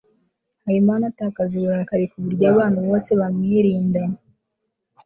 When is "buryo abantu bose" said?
2.23-3.09